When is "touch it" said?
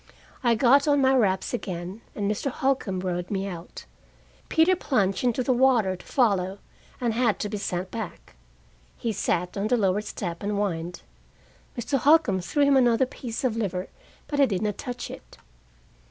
14.79-15.37